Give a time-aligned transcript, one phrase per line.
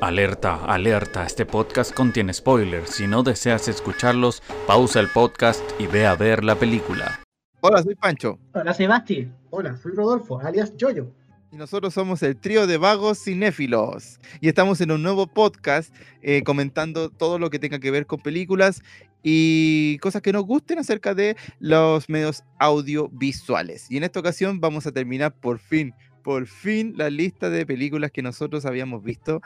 [0.00, 2.90] Alerta, alerta, este podcast contiene spoilers.
[2.90, 7.18] Si no deseas escucharlos, pausa el podcast y ve a ver la película.
[7.60, 8.38] Hola, soy Pancho.
[8.52, 9.26] Hola, Sebasti.
[9.48, 11.10] Hola, soy Rodolfo, alias Yoyo.
[11.50, 14.20] Y nosotros somos el trío de vagos cinéfilos.
[14.42, 18.20] Y estamos en un nuevo podcast eh, comentando todo lo que tenga que ver con
[18.20, 18.82] películas
[19.22, 23.90] y cosas que nos gusten acerca de los medios audiovisuales.
[23.90, 28.10] Y en esta ocasión vamos a terminar por fin, por fin la lista de películas
[28.10, 29.40] que nosotros habíamos visto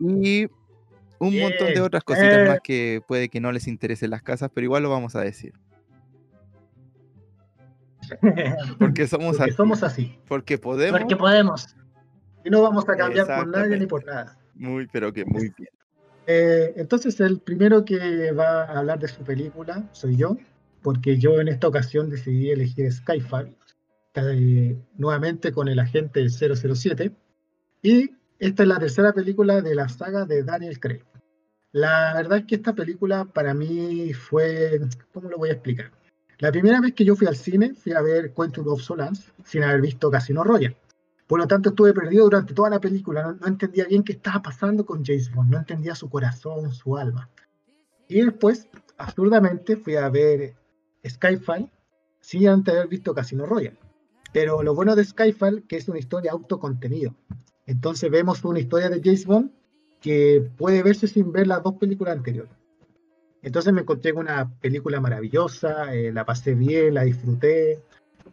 [0.00, 0.46] y
[1.20, 2.48] un montón de otras cositas Eh.
[2.48, 5.52] más que puede que no les interesen las casas, pero igual lo vamos a decir.
[8.78, 10.18] Porque somos Porque así, somos así.
[10.28, 10.98] porque podemos.
[10.98, 11.76] Porque podemos.
[12.44, 14.38] Y no vamos a cambiar por nadie ni por nada.
[14.54, 15.68] Muy, pero que muy bien.
[16.26, 20.36] Eh, entonces, el primero que va a hablar de su película soy yo,
[20.82, 23.54] porque yo en esta ocasión decidí elegir Skyfall,
[24.14, 27.12] eh, nuevamente con el agente 007.
[27.82, 31.02] Y esta es la tercera película de la saga de Daniel Craig.
[31.72, 34.80] La verdad es que esta película para mí fue,
[35.12, 35.90] ¿cómo lo voy a explicar?
[36.38, 39.64] La primera vez que yo fui al cine, fui a ver Quantum of Solace sin
[39.64, 40.76] haber visto Casino Royale.
[41.26, 43.36] Por lo tanto, estuve perdido durante toda la película.
[43.38, 45.50] No, entendía bien qué estaba pasando con James Bond.
[45.50, 47.28] No entendía su corazón, su alma.
[48.08, 50.54] Y después, absurdamente, fui a ver
[51.06, 51.70] Skyfall
[52.20, 53.78] sin antes haber visto Casino Royale.
[54.32, 57.14] Pero lo bueno de Skyfall que es una historia autocontenido.
[57.68, 59.50] Entonces vemos una historia de James Bond
[60.00, 62.50] que puede verse sin ver las dos películas anteriores.
[63.42, 67.82] Entonces me encontré con una película maravillosa, eh, la pasé bien, la disfruté.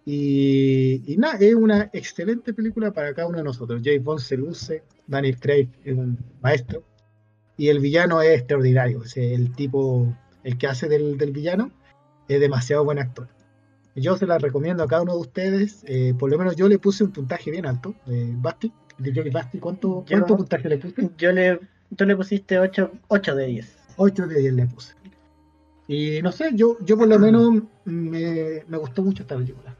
[0.05, 3.81] Y, y nada, es una excelente película para cada uno de nosotros.
[3.83, 6.83] James Bond se luce, Daniel Craig es un maestro,
[7.57, 9.03] y el villano es extraordinario.
[9.03, 10.07] Sea, el tipo,
[10.45, 11.71] el que hace del, del villano,
[12.29, 13.27] es demasiado buen actor.
[13.95, 15.83] Yo se la recomiendo a cada uno de ustedes.
[15.87, 17.95] eh, por lo menos yo le puse un puntaje bien alto.
[18.07, 21.09] Eh, Basti, diría que Basti, ¿cuánto, Yo- cuánto puntaje le puse?
[21.17, 21.59] Yo le,
[21.95, 23.77] tú le pusiste 8, 8 de 10.
[23.97, 24.93] 8 de 10 le puse.
[25.87, 29.75] Y no sé, yo, yo por lo menos me, me gustó mucho esta película.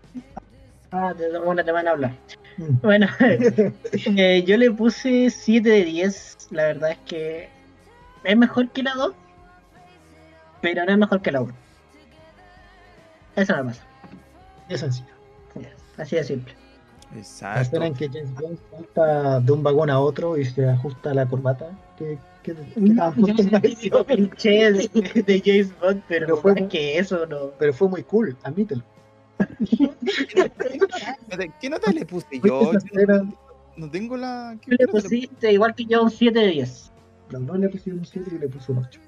[0.91, 2.13] Ah, de bueno, te van a hablar.
[2.57, 2.77] Mm.
[2.83, 6.49] Bueno, eh, yo le puse 7 de 10.
[6.51, 7.49] La verdad es que
[8.23, 9.13] es mejor que la 2,
[10.61, 11.53] pero no es mejor que la 1.
[13.35, 13.83] Eso me pasa.
[14.69, 15.07] Es sencillo.
[15.97, 16.53] Así de simple.
[17.13, 17.61] La Exacto.
[17.61, 21.25] escena en que James Bond salta de un vagón a otro y se ajusta la
[21.27, 21.69] corbata.
[21.97, 22.53] Que, que,
[24.07, 27.51] cliché de, de James Bond, pero, Pero fue que eso no.
[27.57, 28.83] pero fue muy cool, admítelo.
[31.59, 32.71] ¿Qué nota le puse yo?
[33.77, 34.57] No tengo la.
[34.61, 36.91] ¿qué- le pusiste igual que yo un 7 de 10.
[37.31, 38.99] No, no le pusieron un 7 y le puso un 8.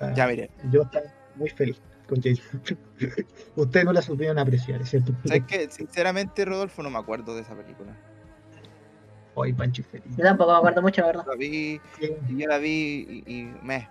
[0.00, 0.48] Ah, Ya miré.
[0.70, 1.76] Yo estaba muy feliz
[2.12, 3.26] con James Bond.
[3.56, 5.12] Ustedes no la supieron apreciar, ¿cierto?
[5.70, 7.92] Sinceramente, Rodolfo, no me acuerdo de esa película.
[9.34, 10.04] Hoy Pancho feliz.
[10.16, 11.24] Yo tampoco me acuerdo mucho, la verdad.
[11.26, 12.12] La vi, Sí.
[12.28, 13.88] y yo la vi y, y me.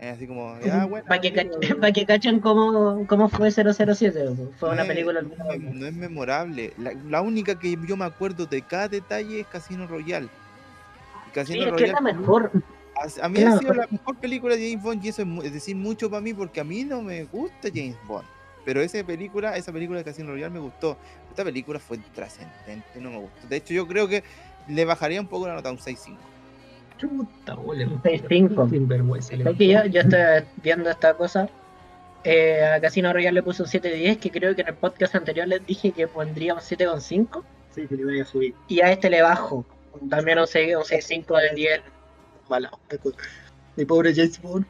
[0.00, 1.04] Es así como, ya, bueno.
[1.06, 4.34] Para que, cachen, pa' que cachen cómo, cómo fue 007.
[4.58, 5.20] Fue una no es- película.
[5.22, 6.72] No, es- no es memorable.
[6.78, 10.28] La, la única que yo me acuerdo de cada detalle es Casino Royale.
[11.34, 12.50] Casino Sí, es que es la Royale mejor.
[12.98, 15.52] A, a mí Claro, ha sido la mejor película de James Bond y eso es,
[15.52, 18.26] decir mucho para mí porque a mí no me gusta James Bond.
[18.64, 20.98] Pero esa película, esa película de Casino Royale me gustó.
[21.30, 23.48] Esta película fue trascendente, no me gustó.
[23.48, 24.22] De hecho, yo creo que
[24.68, 26.16] le bajaría un poco la nota a un 6.5.
[26.98, 27.86] Chuta, ole.
[27.86, 28.70] Un 6-5.
[28.70, 29.36] Sin vergüenza.
[29.36, 30.20] le Es que yo, yo estoy
[30.62, 31.48] viendo esta cosa.
[32.24, 34.74] Eh, a Casino Royale le puse un 7 de 10, que creo que en el
[34.74, 37.42] podcast anterior les dije que pondría un 7,5.
[37.70, 38.54] Sí, que le voy a subir.
[38.66, 39.64] Y a este le bajo.
[40.10, 41.80] También un 6 un 6,5 de 10.
[42.48, 43.12] Mala onda con-
[43.76, 44.66] Mi pobre James Bond.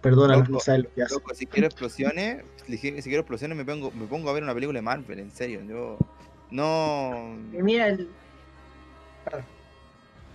[0.00, 1.14] Perdónalo, Loco, no sabes lo que hace.
[1.14, 4.54] Loco, si quiero explosiones, si si quiero explosiones me pongo, me pongo a ver una
[4.54, 5.60] película de Marvel, en serio.
[5.64, 5.98] Yo
[6.50, 7.36] no.
[7.52, 8.08] Mira, el,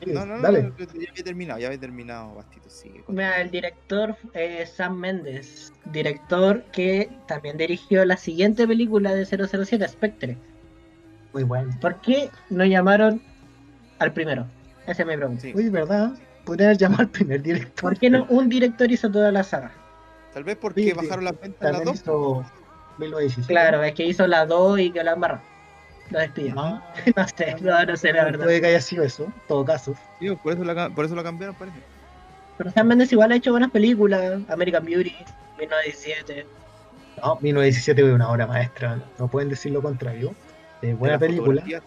[0.06, 0.64] No, no, no, Dale.
[0.64, 3.04] no, ya había terminado, ya había terminado, Bastito, sigue.
[3.08, 5.72] mira, el director eh, Sam Mendes.
[5.86, 10.38] Director que también dirigió la siguiente película de 007, Spectre.
[11.34, 11.74] Muy bueno.
[11.80, 13.22] ¿Por qué no llamaron
[14.00, 14.46] al primero?
[14.86, 15.42] Esa es mi pregunta.
[15.42, 15.54] Sí.
[15.56, 16.14] Oye, ¿verdad?
[16.46, 17.92] Podría haber llamado al primer director.
[17.92, 19.72] ¿Por qué no un director hizo toda la saga?
[20.34, 21.96] Tal vez porque Sí, bajaron las ventas en las dos.
[21.96, 22.46] hizo
[22.98, 23.48] 1917.
[23.54, 25.40] Claro, es que hizo las dos y que la embarró.
[26.10, 26.54] Lo despidió.
[26.58, 26.84] Ah,
[27.16, 28.44] No sé, no, no sé la verdad.
[28.46, 29.96] puede que haya sido eso, en todo caso.
[30.20, 31.78] Sí, por eso la, por eso la cambiaron, parece.
[32.58, 34.42] Pero Sam Mendes igual ha hecho buenas películas.
[34.50, 35.16] American Beauty,
[35.60, 36.46] 1917.
[37.22, 40.34] No, 1917 fue una obra maestra, no pueden decir lo contrario.
[40.82, 41.82] Eh, buena La película, fotografía,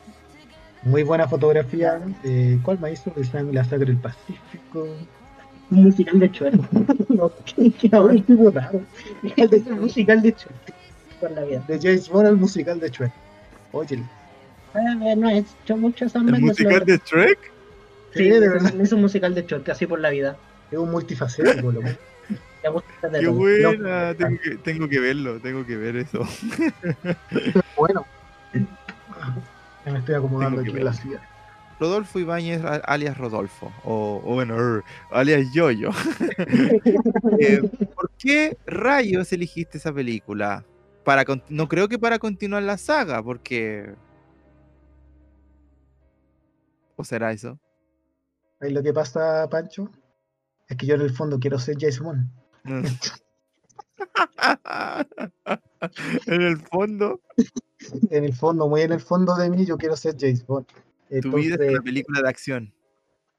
[0.86, 2.00] muy buena fotografía.
[2.24, 2.78] Eh, ¿Cuál?
[2.84, 4.86] El Sang- La Sangre del Pacífico.
[5.70, 6.52] Un musical de Chuer.
[7.08, 8.82] No, qué ahora es tipo raro.
[9.22, 10.54] un musical de Chuer.
[11.20, 11.64] Por la vida.
[11.66, 13.12] De James Bond al musical de Shrek.
[13.72, 13.96] Oye,
[14.74, 17.38] Eh, no he hecho mucho Sam ¿El musical de Shrek?
[18.14, 18.74] Sí, Sí, de verdad.
[18.82, 20.36] hizo un musical de choque, así por la vida.
[20.70, 21.88] Es un multifacético, loco.
[21.88, 26.20] De Qué buena, tengo que, tengo que verlo, tengo que ver eso.
[27.76, 28.04] Bueno.
[29.86, 31.20] Me estoy acomodando aquí en la silla.
[31.78, 35.90] Rodolfo Ibáñez, alias Rodolfo, o, o bueno, er, alias Yoyo.
[37.38, 37.60] Eh,
[37.94, 40.64] ¿Por qué rayos elegiste esa película?
[41.04, 43.94] Para no creo que para continuar la saga, porque...
[46.96, 47.58] ¿O será eso?
[48.58, 49.90] ¿Sabes lo que pasa, Pancho?
[50.68, 52.30] Es que yo en el fondo quiero ser Jason.
[56.26, 57.20] en el fondo,
[58.10, 60.66] En el fondo, muy en el fondo de mí, yo quiero ser James Bond.
[61.22, 62.72] tu vida es una película de acción.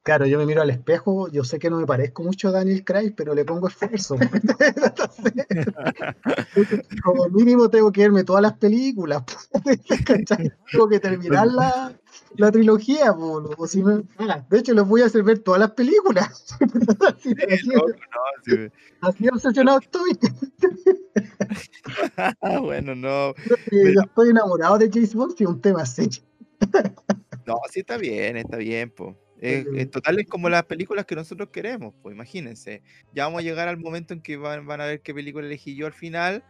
[0.04, 2.84] claro, yo me miro al espejo, yo sé que no me parezco mucho a Daniel
[2.84, 4.16] Craig, pero le pongo esfuerzo.
[4.20, 5.36] Entonces,
[7.04, 9.24] como mínimo tengo que verme todas las películas.
[10.72, 11.48] tengo que terminar
[12.36, 13.14] la, trilogía.
[13.14, 16.58] po, o si no- Ah, de hecho, les voy a hacer ver todas las películas.
[17.08, 18.72] así, así- Loco, no, sí.
[19.02, 20.18] así obsesionado estoy.
[22.62, 23.34] bueno, no.
[23.72, 26.22] Yo estoy enamorado de James Bond, si es un tema serio.
[27.46, 29.16] No, sí está bien, está bien, pues.
[29.40, 32.82] En total es como las películas que nosotros queremos, pues imagínense.
[33.14, 35.76] Ya vamos a llegar al momento en que van, van a ver qué película elegí
[35.76, 36.44] yo al final.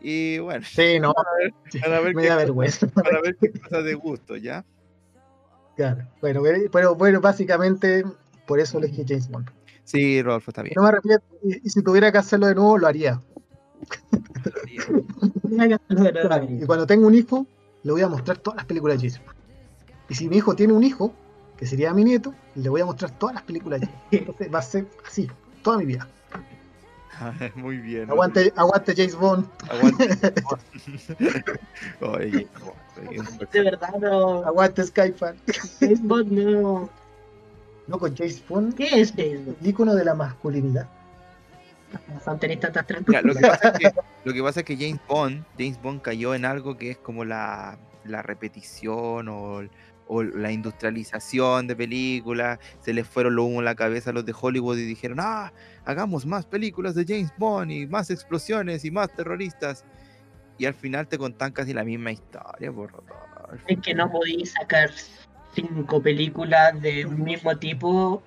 [0.00, 1.12] Y bueno, Sí, no,
[1.82, 2.86] van a ver, me qué, da cosas- vergüenza.
[2.94, 4.64] van a ver qué cosas de gusto, ¿ya?
[5.78, 6.04] Claro.
[6.20, 8.04] Bueno, pero- pero bueno, básicamente
[8.48, 9.48] por eso elegí James Bond.
[9.84, 10.74] Sí, Rodolfo, está bien.
[10.76, 11.24] No me arrepiento.
[11.44, 13.20] Y, y si tuviera que hacerlo de nuevo, lo haría.
[16.62, 17.46] Y cuando tengo un hijo,
[17.84, 19.38] le voy a mostrar todas las películas de James Bond.
[20.08, 21.14] Y si mi hijo tiene un hijo,
[21.56, 24.20] que sería mi nieto, le voy a mostrar todas las películas de James Bond.
[24.20, 25.30] Entonces va a ser así,
[25.62, 26.08] toda mi vida.
[27.54, 28.10] Muy bien.
[28.10, 29.46] Aguante, aguante James Bond.
[29.68, 30.42] Aguante.
[32.00, 32.46] Oye,
[33.52, 34.44] De verdad, no.
[34.44, 35.36] Aguante Skyfall.
[35.80, 36.90] James Bond no.
[37.86, 39.56] No, con James Bond, ¿Qué es James Bond?
[39.60, 40.88] el ícono de la masculinidad.
[42.26, 43.22] No tenéis tantas trampas.
[43.24, 43.92] lo, que pasa es que,
[44.24, 47.24] lo que pasa es que James Bond, James Bond cayó en algo que es como
[47.24, 49.62] la, la repetición o,
[50.08, 52.58] o la industrialización de películas.
[52.80, 55.52] Se les fueron los humos a la cabeza a los de Hollywood y dijeron, ah,
[55.84, 59.84] hagamos más películas de James Bond y más explosiones y más terroristas.
[60.58, 63.64] Y al final te contan casi la misma historia, por Rodolfo.
[63.68, 64.90] Es que no podéis sacar
[65.54, 68.22] cinco películas de un mismo tipo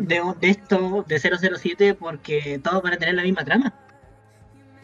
[0.00, 3.72] de, de esto, de 007, porque todos van a tener la misma trama.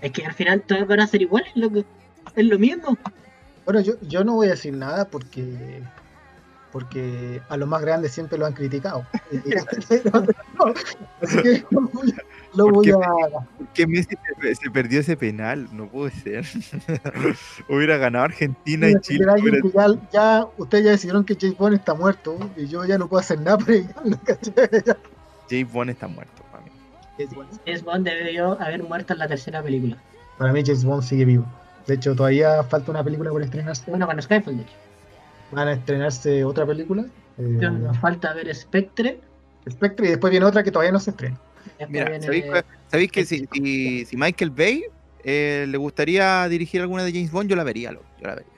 [0.00, 1.84] Es que al final todos van a ser iguales, loco.
[2.36, 2.96] Es lo mismo.
[3.64, 5.82] Bueno, yo, yo no voy a decir nada porque
[6.72, 9.06] porque a los más grandes siempre lo han criticado.
[11.20, 12.22] Así que lo voy a-
[12.54, 12.96] lo ¿Por voy qué a...
[13.56, 15.68] ¿Por qué Messi se, se perdió ese penal?
[15.72, 16.44] No puede ser.
[17.68, 19.24] hubiera ganado Argentina y Chile.
[19.40, 23.08] Hubiera- ya, ya- ustedes ya decidieron que James Bond está muerto y yo ya no
[23.08, 23.74] puedo hacer nada para.
[25.50, 26.70] James Bond está muerto para mí.
[27.66, 29.96] James Bond debió haber muerto en la tercera película.
[30.38, 31.44] Para mí James Bond sigue vivo.
[31.86, 33.90] De hecho, todavía falta una película por estrenarse.
[33.90, 34.72] Bueno, con Skyfall, de hecho.
[35.52, 37.04] Van a estrenarse otra película.
[37.38, 39.20] eh, Nos falta ver Spectre.
[39.70, 41.38] Spectre y después viene otra que todavía no se estrena.
[41.88, 42.10] Mira,
[42.88, 44.82] ¿sabéis, que si, si, si Michael Bay
[45.24, 48.52] eh, le gustaría dirigir alguna de James Bond, yo la vería, loco, yo la vería.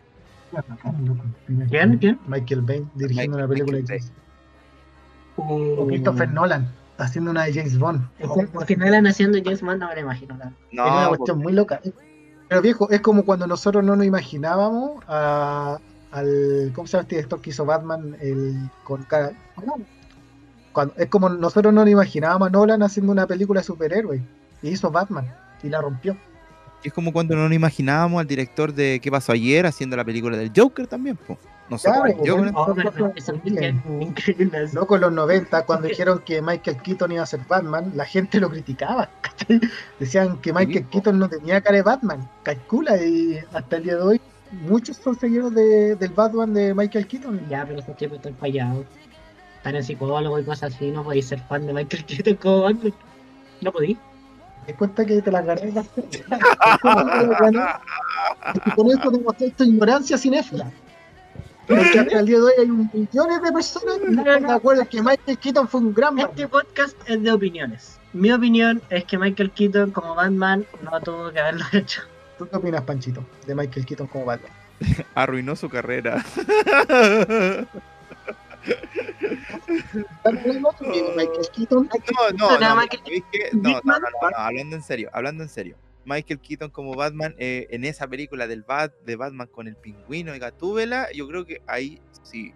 [1.68, 1.98] ¿Quién?
[1.98, 2.18] ¿Quién?
[2.26, 4.12] Michael Bay dirigiendo Michael- una película de James
[5.36, 6.68] O Christopher Nolan
[6.98, 8.06] haciendo una de James Bond.
[8.18, 10.34] Es una- Al final haciendo James Bond no me lo imagino.
[10.36, 11.80] es una cuestión muy loca.
[12.48, 15.78] Pero viejo, es como cuando nosotros no nos imaginábamos a-
[16.14, 16.72] al.
[16.74, 18.16] ¿Cómo se llama este director que hizo Batman?
[18.20, 19.32] El, con cara.
[20.72, 24.22] Cuando, es como nosotros no nos imaginábamos a Nolan haciendo una película de superhéroes.
[24.62, 25.32] Y hizo Batman.
[25.62, 26.16] Y la rompió.
[26.82, 29.66] es como cuando no nos imaginábamos al director de ¿Qué pasó ayer?
[29.66, 31.38] haciendo la película del Joker también, po.
[31.70, 32.04] No sé, Claro.
[32.54, 34.68] Oh, increíble.
[34.74, 38.38] Loco, en los 90, cuando dijeron que Michael Keaton iba a ser Batman, la gente
[38.38, 39.08] lo criticaba.
[39.22, 39.60] ¿cachai?
[39.98, 40.86] Decían que Michael.
[40.88, 42.28] Keaton no tenía cara de Batman.
[42.42, 44.20] Calcula, y hasta el día de hoy,
[44.62, 47.48] muchos son seguidores de- del Batman de Michael Keaton.
[47.48, 48.86] Ya, pero esos tipos están fallados.
[49.58, 50.90] Están en psicólogo y cosas así.
[50.90, 52.92] No podéis ser fan de Michael Keaton como Batman.
[53.60, 53.98] No podéis.
[54.66, 55.72] ¿Te cuenta que te las gané?
[58.64, 60.70] Y con esto demostré tu ignorancia cinéfila.
[61.66, 64.52] Porque hasta el día de hoy hay un millones de personas que no están de
[64.52, 66.30] acuerdo en que Michael Keaton fue un gran Batman.
[66.36, 67.98] Este podcast es de opiniones.
[68.12, 72.02] Mi opinión es que Michael Keaton como Batman no tuvo que haberlo hecho.
[72.38, 74.52] ¿Tú qué opinas, Panchito, de Michael Keaton como Batman?
[75.14, 76.24] arruinó su carrera.
[82.34, 82.74] No, no,
[83.52, 85.76] No, no, no, hablando en serio, hablando en serio.
[86.04, 90.34] Michael Keaton como Batman eh, en esa película del Bat de Batman con el pingüino
[90.34, 92.52] y Gatúbela, yo creo que ahí sí.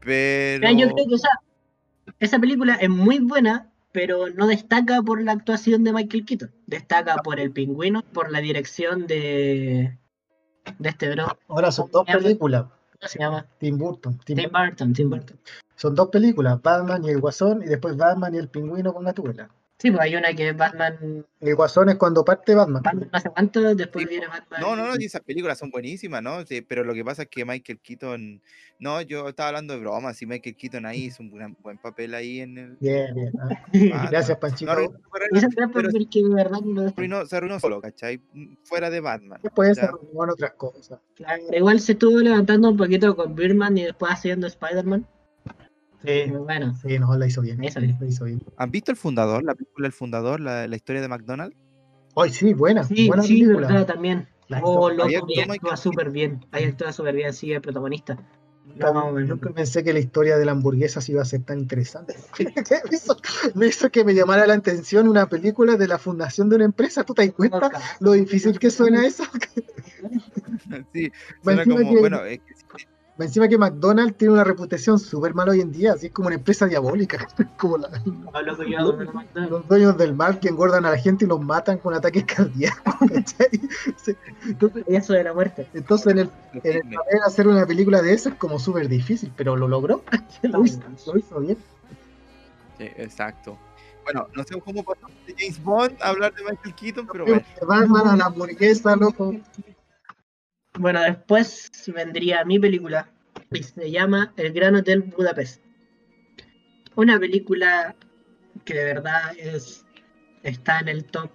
[0.00, 1.30] Pero yo creo que, o sea,
[2.18, 6.50] esa película es muy buena, pero no destaca por la actuación de Michael Keaton.
[6.66, 9.98] Destaca por el pingüino, por la dirección de,
[10.78, 11.26] de este bro.
[11.48, 12.64] Ahora son dos películas.
[12.64, 13.46] ¿Cómo se llama?
[13.58, 14.18] Tim Burton.
[14.24, 15.38] Tim- Tim Burton, Tim Burton.
[15.74, 19.48] Son dos películas, Batman y el Guasón, y después Batman y el Pingüino con Gatúbela.
[19.80, 22.82] Sí, pues hay una que es Batman, El Guasón es cuando parte Batman.
[22.82, 24.60] Batman no sé cuánto, después Sí, viene Batman.
[24.60, 26.44] No, no, no, y esas películas son buenísimas, ¿no?
[26.44, 28.42] Sí, pero lo que pasa es que Michael Keaton,
[28.78, 32.12] no, yo estaba hablando de broma, si Michael Keaton ahí hizo un gran- buen papel
[32.14, 32.76] ahí en el...
[32.78, 33.32] Bien, bien.
[33.40, 33.48] ah.
[34.10, 34.70] Gracias, No Panchito.
[35.32, 38.20] Esa de verdad no se arruinó, se arruinó solo, ¿cachai?
[38.64, 39.40] Fuera de Batman.
[39.42, 41.00] Después se en otras cosas.
[41.14, 45.06] Claro, Igual se estuvo levantando un poquito con Birdman y después haciendo Spider-Man.
[46.02, 47.58] Sí, Pero Bueno, sí, no, la hizo bien.
[47.58, 47.72] Bien.
[48.00, 48.42] La hizo bien.
[48.56, 51.56] ¿Han visto El Fundador, la película El Fundador, la, la historia de McDonald's?
[52.16, 52.84] Ay, sí, buena.
[52.84, 53.68] sí, buena sí, película.
[53.68, 54.28] verdad, también.
[54.48, 56.44] La Oh, hizo- loco, actúa Michael súper bien.
[56.52, 58.16] Ahí actúa súper bien, sí, el protagonista.
[58.66, 59.12] Nunca- No.
[59.20, 62.14] Nunca pensé que la historia de la hamburguesa se iba a ser tan interesante.
[62.90, 63.16] me, hizo,
[63.54, 67.04] me hizo que me llamara la atención una película de la fundación de una empresa.
[67.04, 69.24] ¿Tú te das cuenta lo difícil que suena eso?
[70.92, 71.10] sí,
[71.42, 72.54] suena como, que- bueno, es que
[73.24, 76.36] Encima que McDonald's tiene una reputación súper mala hoy en día, así es como una
[76.36, 77.26] empresa diabólica,
[77.58, 77.90] como la-
[79.48, 82.94] los dueños del mal que engordan a la gente y los matan con ataques cardíacos.
[84.46, 85.68] Entonces, Eso de la muerte.
[85.74, 86.96] entonces en el, en el terrible.
[86.96, 90.02] papel hacer una película de eso es como súper difícil, pero lo logró.
[90.42, 91.56] Lo hizo, lo hizo bien.
[92.78, 93.58] Sí, exacto.
[94.04, 97.42] Bueno, no sé cómo pasó de James Bond a hablar de Michael Keaton, pero bueno.
[97.66, 99.34] Batman a la hamburguesa, loco.
[100.78, 103.10] Bueno, después vendría mi película
[103.50, 105.62] y se llama El Gran Hotel Budapest.
[106.94, 107.94] Una película
[108.64, 109.84] que de verdad es
[110.42, 111.30] está en el top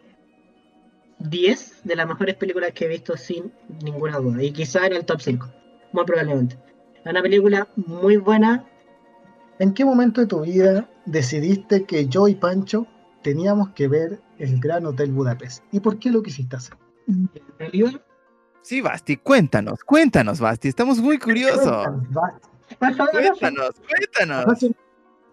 [1.19, 3.51] 10 de las mejores películas que he visto sin
[3.83, 4.43] ninguna duda.
[4.43, 5.47] Y quizá en el top 5,
[5.91, 6.57] muy probablemente.
[7.03, 8.65] Es una película muy buena.
[9.59, 12.87] ¿En qué momento de tu vida decidiste que yo y Pancho
[13.21, 15.63] teníamos que ver el Gran Hotel Budapest?
[15.71, 16.77] ¿Y por qué lo quisiste hacer?
[17.07, 18.01] En realidad,
[18.65, 21.61] Sí, Basti, cuéntanos, cuéntanos, Basti, estamos muy curiosos.
[22.79, 24.43] Cuéntanos, cuéntanos.
[24.43, 24.71] Anoche,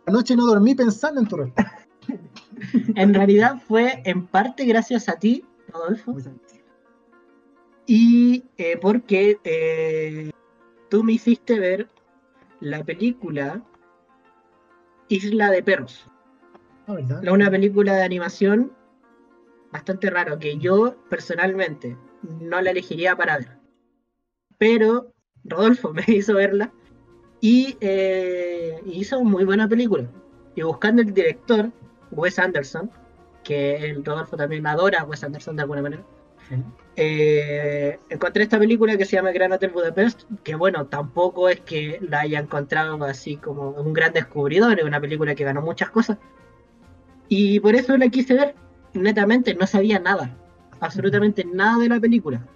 [0.04, 1.78] anoche no dormí pensando en tu respuesta.
[2.94, 6.14] En realidad fue en parte gracias a ti, Rodolfo.
[7.86, 10.30] Y eh, porque eh,
[10.90, 11.88] tú me hiciste ver
[12.60, 13.62] la película
[15.08, 16.06] Isla de Perros.
[17.22, 18.72] La- Una película de animación
[19.72, 23.48] bastante raro que yo personalmente no la elegiría para ver.
[24.58, 25.12] Pero
[25.44, 26.72] Rodolfo me hizo verla
[27.40, 30.08] y eh, hizo muy buena película.
[30.54, 31.70] Y buscando el director,
[32.10, 32.90] Wes Anderson,
[33.42, 36.04] que el Rodolfo también adora a Wes Anderson de alguna manera.
[36.48, 36.56] Sí.
[36.96, 41.98] Eh, encontré esta película que se llama Gran Hotel Budapest, que bueno, tampoco es que
[42.02, 46.18] la haya encontrado así como un gran descubridor, es una película que ganó muchas cosas.
[47.28, 48.54] Y por eso la quise ver,
[48.92, 50.36] netamente no sabía nada,
[50.82, 52.46] absolutamente nada de la película.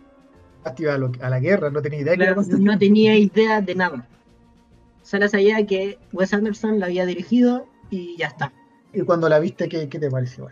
[0.65, 4.09] A, lo- a la guerra, no tenía idea Claro, no tenía idea de nada.
[5.03, 8.53] Solo sabía que Wes Anderson la había dirigido y ya está.
[8.93, 10.49] Y cuando la viste, ¿qué, qué te pareció?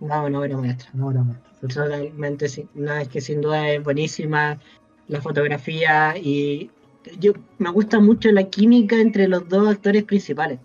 [0.00, 0.90] No, no era maestra.
[0.94, 1.38] No, era más.
[1.60, 2.68] Totalmente sí.
[2.74, 4.58] No, es que sin duda es buenísima
[5.08, 6.70] la fotografía y
[7.18, 10.60] yo me gusta mucho la química entre los dos actores principales,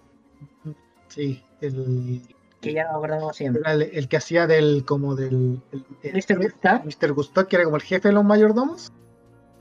[1.07, 2.21] Sí, el,
[2.61, 3.61] que ya nos acordamos siempre.
[3.61, 5.61] era el, el que hacía del, como del...
[5.71, 6.37] el- el- Mr.
[6.41, 7.13] Gustav Mr.
[7.13, 8.91] Gustav, que era como el jefe de los mayordomos.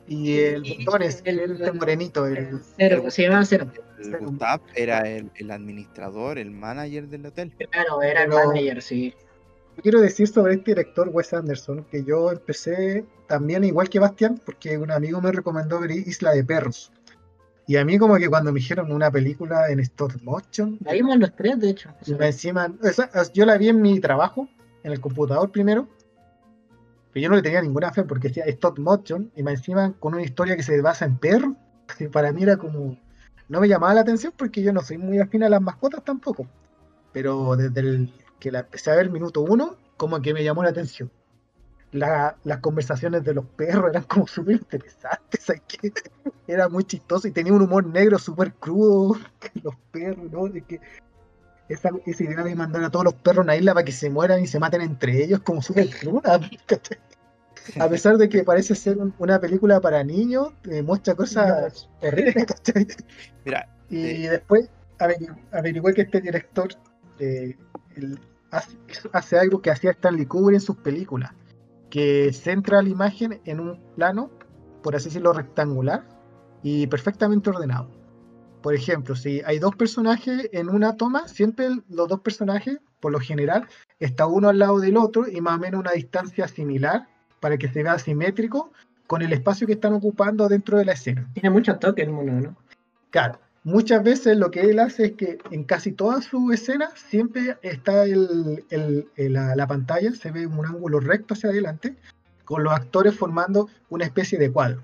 [0.07, 3.67] Y el Botones, el- el, morenito, el, Cero, se llamaba Cero.
[3.99, 7.53] El Gustav era el, el administrador, el manager del hotel.
[7.71, 9.15] Claro, era el Pero- manager, sí.
[9.77, 14.41] Yo quiero decir sobre este director Wes Anderson que yo empecé también igual que Bastián
[14.45, 16.91] porque un amigo me recomendó ver Isla de Perros.
[17.69, 21.19] Y a mí como que cuando me dijeron una película en stop motion, La vimos
[21.19, 21.91] los tres, de hecho.
[22.07, 24.49] y encima, esa- yo la vi en mi trabajo,
[24.83, 25.87] en el computador primero,
[27.13, 30.15] pero yo no le tenía ninguna fe porque decía stop motion y más encima con
[30.15, 31.53] una historia que se basa en perros,
[31.99, 32.97] que para mí era como,
[33.49, 36.47] no me llamaba la atención porque yo no soy muy afín a las mascotas tampoco.
[37.13, 40.71] Pero desde el que la empecé a ver minuto uno, como que me llamó la
[40.71, 41.11] atención.
[41.93, 45.47] La- las conversaciones de los perros eran como súper interesantes.
[46.47, 49.17] Era muy chistoso y tenía un humor negro súper crudo.
[49.63, 50.49] Los perros, ¿no?
[50.49, 50.81] De que
[51.69, 54.11] esa, esa idea de mandar a todos los perros a una isla para que se
[54.11, 56.41] mueran y se maten entre ellos, como súper cruda.
[56.67, 56.99] ¿cachai?
[57.79, 62.47] A pesar de que parece ser un- una película para niños, eh, muestra cosas horribles,
[62.47, 62.87] ¿cachai?
[63.45, 64.31] Mira, Y Eh.
[64.31, 64.69] después
[64.99, 66.69] averi- averigué que este director
[67.19, 67.57] eh,
[68.51, 68.77] hace,
[69.13, 71.33] hace algo que hacía Stanley Kubrick en sus películas,
[71.91, 74.31] que centra la imagen en un plano,
[74.83, 76.05] por así decirlo, rectangular
[76.63, 77.91] y perfectamente ordenado.
[78.63, 83.21] por ejemplo, si hay dos personajes en una toma, siempre los dos personajes, por lo
[83.21, 83.69] general,
[84.01, 87.07] está uno al lado del otro y más o menos una distancia similar
[87.41, 88.73] para que se vea simétrico
[89.07, 91.31] con el espacio que están ocupando dentro de la escena.
[91.35, 92.57] Tiene muchos toques el mono, ¿no?
[93.11, 97.57] Claro, muchas veces lo que él hace es que en casi todas sus escenas siempre
[97.63, 101.97] está la pantalla, se ve un ángulo recto hacia adelante,
[102.45, 104.83] con los actores formando una especie de cuadro.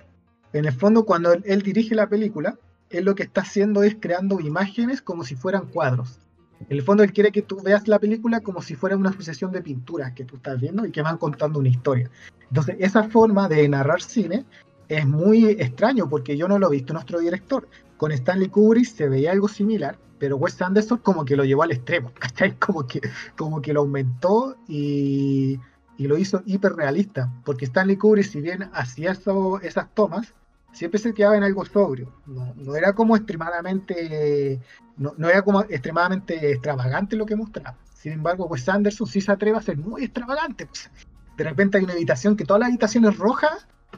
[0.53, 2.59] En el fondo, cuando él, él dirige la película,
[2.91, 6.21] él lo que está haciendo es creando imágenes como si fueran cuadros.
[6.69, 9.53] En el fondo, él quiere que tú veas la película como si fuera una sucesión
[9.53, 12.11] de pinturas que tú estás viendo y que van contando una historia.
[12.49, 14.45] Entonces, esa forma de narrar cine
[14.89, 17.69] es muy extraño porque yo no lo he visto nuestro director.
[17.97, 21.73] Con Stanley Kubrick se veía algo similar, pero Wes Anderson como que lo llevó al
[21.73, 22.53] extremo, ¿cachai?
[22.59, 23.01] Como que,
[23.37, 25.59] como que lo aumentó y,
[25.97, 27.31] y lo hizo hiperrealista.
[27.45, 30.35] Porque Stanley Kubrick, si bien hacía eso- esas tomas,
[30.73, 32.13] siempre se quedaba en algo sobrio.
[32.27, 34.61] No, no era como extremadamente,
[34.97, 37.77] no, no era como extremadamente extravagante lo que mostraba.
[37.95, 40.67] Sin embargo, Wes Anderson sí se atreve a ser muy extravagante.
[40.67, 40.91] pues.
[41.37, 43.49] De repente hay una habitación que toda la habitación es roja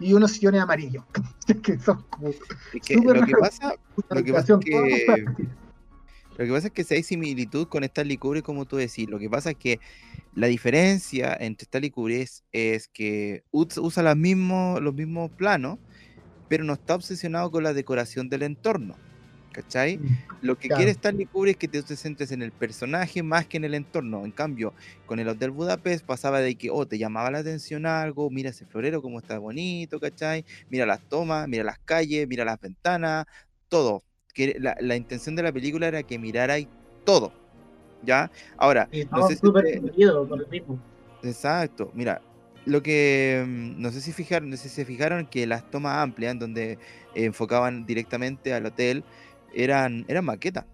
[0.00, 1.04] y unos sillones amarillos.
[1.62, 3.74] que son como Es que Súper lo que pasa,
[4.10, 5.24] Lo que pasa es que-.
[6.38, 9.18] Lo que pasa es que si hay similitud con Stanley Kubrick, como tú decís, lo
[9.18, 9.80] que pasa es que
[10.34, 15.78] la diferencia entre Stanley Kubrick es, es que us- usa las mismos, los mismos planos,
[16.48, 18.96] pero no está obsesionado con la decoración del entorno.
[19.56, 19.98] ¿Cachai?
[20.42, 20.80] Lo que Claro.
[20.80, 24.22] quiere Stanley Kubrick es que te centres en el personaje más que en el entorno.
[24.24, 24.74] En cambio,
[25.06, 28.66] con el Hotel Budapest pasaba de que, oh, te llamaba la atención algo, mira ese
[28.66, 30.44] florero, cómo está bonito, ¿cachai?
[30.68, 33.24] Mira las tomas, mira las calles, mira las ventanas,
[33.70, 34.02] todo.
[34.34, 36.68] Que la, la intención de la película era que mirarais
[37.04, 37.32] todo.
[38.04, 38.30] ¿Ya?
[38.58, 39.80] Ahora, Y no todo sé si súper
[40.28, 40.78] por el mismo.
[41.22, 42.20] Exacto, mira,
[42.66, 45.96] lo que mm, no sé si fijaron, no sé si se fijaron que las tomas
[45.98, 46.78] amplias en donde
[47.14, 49.04] enfocaban directamente al hotel
[49.54, 50.64] eran, eran maquetas.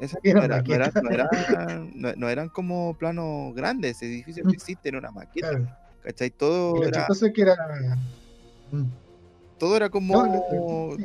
[0.00, 1.02] Esas no, Eran era- no era- maquetas.
[1.04, 5.50] no eran, no- no eran como planos grandes, ese edificio que existe era una maqueta,
[5.50, 5.68] Claro.
[6.02, 6.28] ¿cachai?
[6.28, 7.56] Y Todo lo era, chistoso es que era.
[9.62, 10.96] Todo era como, no, no,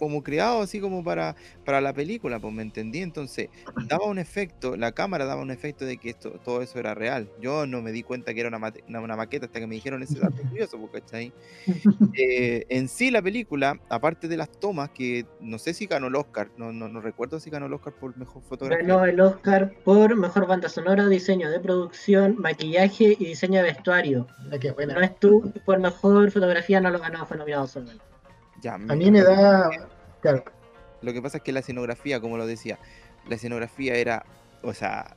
[0.00, 2.98] como creado así como para, para la película, pues me entendí.
[2.98, 3.50] Entonces,
[3.88, 7.30] daba un efecto, la cámara daba un efecto de que esto, todo eso era real.
[7.40, 9.76] Yo no me di cuenta que era una, mate- una, una maqueta hasta que me
[9.76, 11.32] dijeron ese dato curioso, pues, ¿cachai?
[12.16, 16.16] Eh, en sí, la película, aparte de las tomas, que no sé si ganó el
[16.16, 18.86] Oscar, no, no, no recuerdo si ganó el Oscar por mejor fotografía.
[18.86, 24.26] Ganó el Oscar por mejor banda sonora, diseño de producción, maquillaje y diseño de vestuario.
[24.60, 24.94] Qué buena.
[24.94, 27.83] No estuvo por mejor fotografía, no lo ganó, fue nominado solo.
[28.62, 29.70] Ya, A mí me da.
[30.20, 30.44] Claro,
[31.02, 32.78] Lo que pasa es que la escenografía, como lo decía,
[33.28, 34.24] la escenografía era,
[34.62, 35.16] o sea,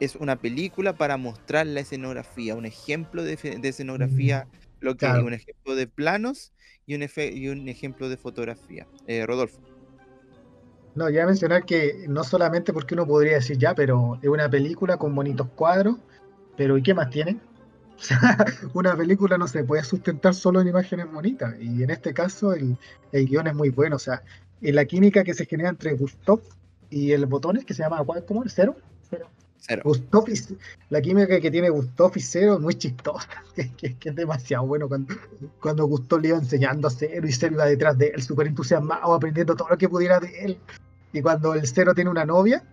[0.00, 4.48] es una película para mostrar la escenografía, un ejemplo de, escenografía,
[4.80, 5.24] lo que claro.
[5.24, 6.52] un ejemplo de planos
[6.86, 8.86] y un, efe- y un ejemplo de fotografía.
[9.06, 9.60] Eh, Rodolfo.
[10.94, 14.96] No, ya mencionar que no solamente porque uno podría decir ya, pero es una película
[14.96, 15.96] con bonitos cuadros,
[16.56, 17.38] pero ¿y qué más tiene?
[18.00, 22.14] O sea, una película no se puede sustentar solo en imágenes bonitas, y en este
[22.14, 22.76] caso el,
[23.12, 24.22] el guion es muy bueno, o sea,
[24.62, 26.40] en la química que se genera entre Gustav
[26.88, 28.42] y el botones, que se llama, ¿cuál- ¿cómo?
[28.42, 28.74] ¿El cero?
[29.62, 29.82] Cero.
[29.84, 30.40] Gustav y,
[30.88, 34.66] la química que tiene Gustav y Cero es muy chistosa, que, que- que es demasiado
[34.66, 35.14] bueno cuando,
[35.60, 39.12] cuando Gustav le iba enseñando a Cero y Cero iba detrás de él, súper entusiasmado,
[39.12, 40.58] aprendiendo todo lo que pudiera de él.
[41.12, 42.64] Y cuando el Cero tiene una novia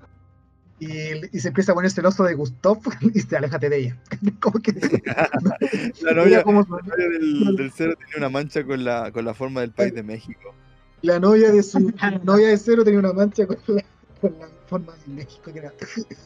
[0.80, 3.98] y, y se empieza a poner celoso de Gustav y dice, aléjate de ella.
[4.40, 4.72] Como que
[6.02, 9.26] La novia, como su- la novia del, del cero tenía una mancha con la, con
[9.26, 10.54] la forma del país de México.
[11.02, 13.84] la novia de su novia de Cero tenía una mancha con la,
[14.22, 15.52] con la forma de México.
[15.52, 15.74] que era-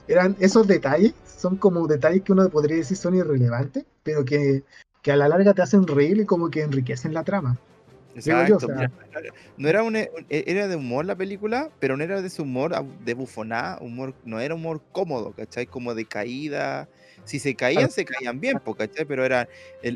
[0.07, 4.63] eran esos detalles, son como detalles que uno podría decir son irrelevantes, pero que,
[5.01, 7.57] que a la larga te hacen reír y como que enriquecen la trama.
[8.15, 8.55] Yo, Exacto.
[8.55, 8.91] o sea- mira,
[9.57, 12.73] no era un, e- era de humor la película, pero no era de ese humor
[13.05, 15.65] de bufonada, humor, no era humor cómodo, ¿cachai?
[15.65, 16.89] Como de caída.
[17.23, 19.05] Si se caían, se caían bien, ¿cachai?
[19.05, 19.47] Pero eran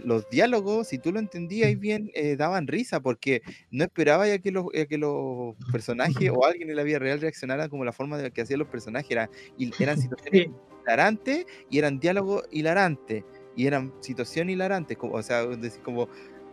[0.06, 4.52] los diálogos, si tú lo entendías bien, eh, daban risa, porque no esperaba ya que
[4.52, 8.18] los, ya que los personajes o alguien en la vida real reaccionaran como la forma
[8.18, 9.10] de la que hacían los personajes.
[9.10, 9.30] Era,
[9.80, 10.52] eran situaciones Sí.
[10.84, 13.24] hilarantes y eran diálogos hilarantes
[13.56, 16.08] y eran situaciones hilarantes, como, o sea, decir, como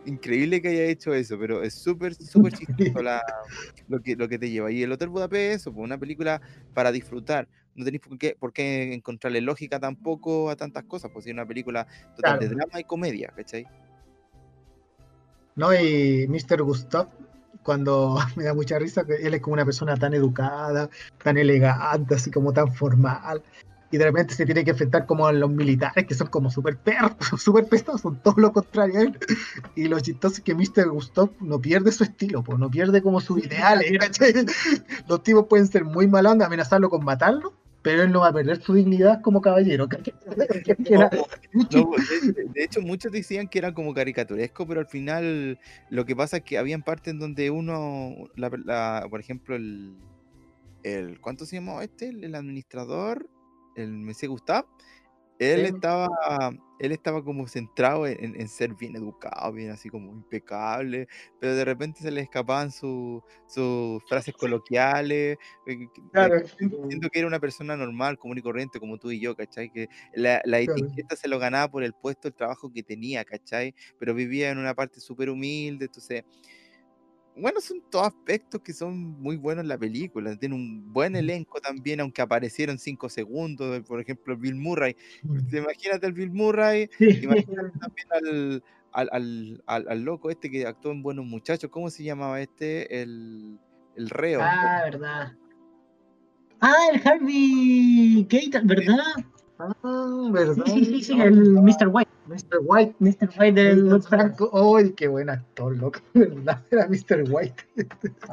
[0.05, 3.21] increíble que haya hecho eso, pero es súper, súper chistoso la-
[3.87, 4.71] lo, que, lo que te lleva.
[4.71, 6.41] Y el Hotel Budapest, eso, pues, una película
[6.73, 7.47] para disfrutar.
[7.75, 11.45] No tenéis por qué, por qué encontrarle lógica tampoco a tantas cosas, pues es una
[11.45, 13.65] película total de drama y comedia, ¿cachai?
[15.55, 15.73] ¿No?
[15.73, 16.61] Y Mr.
[16.63, 17.07] Gustav,
[17.63, 20.89] cuando me da mucha risa, que él es como una persona tan educada,
[21.23, 23.41] tan elegante, así como tan formal.
[23.93, 26.77] Y de repente se tiene que enfrentar como a los militares que son como súper
[26.77, 29.19] perros, súper pesados, son todo lo contrario a él.
[29.75, 30.89] Y lo chistoso es que Mr.
[30.89, 33.95] Gustav no pierde su estilo, pues no pierde como sus ideales.
[33.99, 34.33] ¿cachai?
[35.07, 37.53] Los tipos pueden ser muy mala onda, amenazarlo con matarlo,
[37.83, 39.87] pero él no va a perder su dignidad como caballero.
[41.53, 45.59] de, de hecho, muchos decían que era como caricaturesco, pero al final
[45.91, 49.95] lo que pasa es que habían partes en donde uno, la, la- por ejemplo, el,
[50.81, 52.09] el ¿cuánto se llamó este?
[52.09, 53.29] El, el administrador,
[53.75, 54.65] el Messi Gustav,
[55.39, 55.73] él Sí.
[55.75, 56.07] estaba,
[56.79, 61.07] él estaba como centrado en, en- ser bien educado, bien así como impecable,
[61.39, 65.37] pero de repente se le escapaban su- sus frases coloquiales.
[65.65, 66.35] eh, que- Claro.
[66.87, 69.69] Siento que era una persona normal, común y corriente, como tú y yo, ¿cachai?
[69.71, 70.85] Que la, la Claro.
[70.85, 73.73] etiqueta se lo ganaba por el puesto, el trabajo que tenía, ¿cachai?
[73.99, 76.23] Pero vivía en una parte súper humilde, entonces...
[77.35, 80.35] Bueno, son todos aspectos que son muy buenos en la película.
[80.37, 83.81] Tiene un buen elenco también, aunque aparecieron cinco segundos.
[83.87, 84.95] Por ejemplo, Bill Murray.
[85.49, 87.05] ¿Te Imagínate al Bill Murray, Sí.
[87.23, 91.69] imagínate también al, al, al, al- al loco este que actuó en Buenos Muchachos.
[91.71, 93.01] ¿Cómo se llamaba este?
[93.01, 93.57] El,
[93.95, 94.39] el reo.
[94.43, 95.33] Ah, verdad.
[96.61, 99.03] Ah, el Harvey Keitel, ¿verdad?
[99.83, 100.63] Ah, ¿verdad?
[100.65, 101.87] Sí, sí, sí, el Mr.
[101.91, 102.11] White.
[102.27, 102.59] Mr.
[102.63, 102.95] White.
[102.99, 103.29] Mr.
[103.37, 104.01] White del Mr.
[104.01, 104.77] Franco.
[104.77, 105.99] ¡Ay, qué buen actor, loco!
[106.13, 106.61] ¿Verdad?
[106.71, 107.23] Era Mr.
[107.29, 107.63] White.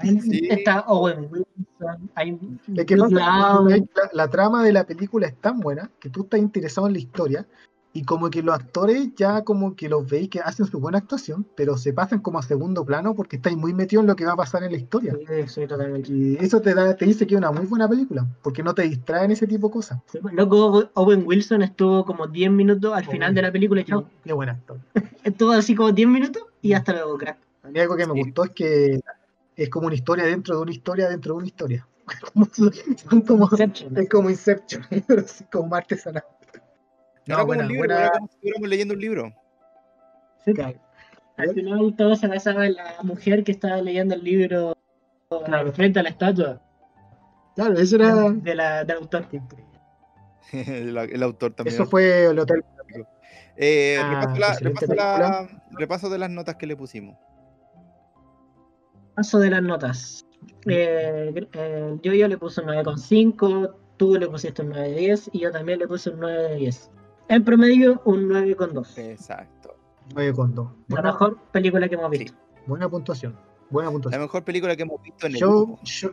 [0.02, 0.48] Sí.
[0.50, 2.10] Está Owen Wilson.
[2.14, 2.38] Hay
[2.68, 3.80] la,
[4.12, 7.46] la trama de la película es tan buena que tú estás interesado en la historia
[7.92, 11.44] y como que los actores ya como que los veis que hacen su buena actuación,
[11.56, 14.32] pero se pasan como a segundo plano porque estáis muy metidos en lo que va
[14.32, 15.16] a pasar en la historia.
[15.26, 16.12] Sí, sí, totalmente.
[16.12, 18.82] Y eso te da, te dice que es una muy buena película, porque no te
[18.82, 19.98] distraen ese tipo de cosas.
[20.06, 23.84] Sí, pues, Loco, Owen Wilson estuvo como 10 minutos al final de la película y
[23.84, 24.04] chao.
[24.24, 24.78] Qué buen actor.
[25.24, 27.38] Estuvo así como 10 minutos y hasta luego, crack.
[27.64, 29.00] A mí algo que me gustó es que
[29.56, 31.86] es como una historia dentro de una historia dentro de una historia.
[32.34, 33.96] Como- son como, Inception.
[33.96, 36.24] es como Inception, pero así como artesanal.
[37.26, 39.32] No, No, era como buena, un libro, buena- era como si estuviéramos leyendo un libro.
[40.44, 40.52] Sí,
[41.36, 44.74] Al final todo se basaba en la mujer que estaba leyendo el libro
[45.44, 45.72] Claro.
[45.72, 46.60] frente a la estatua
[47.54, 48.30] Claro, eso era.
[48.30, 49.26] de la, del autor.
[50.52, 51.74] el, el autor también.
[51.74, 52.64] Eso fue el hotel.
[53.56, 57.16] Eh, Ah, repaso, la- repaso la- repaso de las notas que le pusimos.
[59.14, 60.26] Paso de las notas.
[60.66, 65.30] Eh, eh, yo, yo le puse un 9,5, tú le pusiste un 9 de 10
[65.32, 66.90] y yo también le puse un 9 de 10.
[67.30, 68.98] En promedio, un 9,2.
[68.98, 69.76] Exacto.
[70.14, 70.68] 9 con 2.
[70.88, 72.36] La mejor película que hemos visto.
[72.66, 73.36] buena puntuación.
[73.70, 74.22] Buena La puntuación.
[74.22, 75.80] mejor película que hemos visto en el Yo, grupo.
[75.84, 76.10] yo,